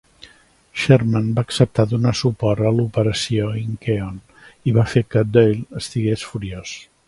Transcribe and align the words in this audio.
Sherman 0.83 1.27
va 1.39 1.43
acceptar 1.47 1.85
donar 1.91 2.13
suport 2.21 2.65
a 2.69 2.73
l'operació 2.79 3.51
Incheon 3.61 4.19
i 4.71 4.77
va 4.79 4.89
fer 4.95 5.07
que 5.13 5.27
Doyle 5.37 5.81
estigués 5.83 6.29
furiós. 6.33 6.77